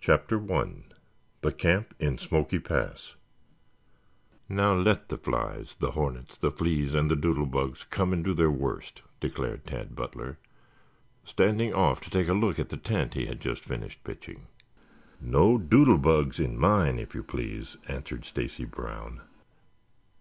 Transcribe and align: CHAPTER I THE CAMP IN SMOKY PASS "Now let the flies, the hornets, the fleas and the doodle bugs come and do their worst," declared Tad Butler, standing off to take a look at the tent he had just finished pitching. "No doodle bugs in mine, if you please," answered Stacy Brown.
CHAPTER 0.00 0.42
I 0.52 0.70
THE 1.40 1.52
CAMP 1.52 1.94
IN 2.00 2.18
SMOKY 2.18 2.58
PASS 2.58 3.14
"Now 4.48 4.74
let 4.74 5.08
the 5.08 5.16
flies, 5.16 5.76
the 5.78 5.92
hornets, 5.92 6.36
the 6.36 6.50
fleas 6.50 6.96
and 6.96 7.08
the 7.08 7.14
doodle 7.14 7.46
bugs 7.46 7.84
come 7.84 8.12
and 8.12 8.24
do 8.24 8.34
their 8.34 8.50
worst," 8.50 9.02
declared 9.20 9.64
Tad 9.64 9.94
Butler, 9.94 10.38
standing 11.24 11.72
off 11.72 12.00
to 12.00 12.10
take 12.10 12.26
a 12.26 12.34
look 12.34 12.58
at 12.58 12.70
the 12.70 12.76
tent 12.76 13.14
he 13.14 13.26
had 13.26 13.38
just 13.40 13.62
finished 13.62 14.02
pitching. 14.02 14.48
"No 15.20 15.58
doodle 15.58 15.98
bugs 15.98 16.40
in 16.40 16.58
mine, 16.58 16.98
if 16.98 17.14
you 17.14 17.22
please," 17.22 17.76
answered 17.86 18.24
Stacy 18.24 18.64
Brown. 18.64 19.20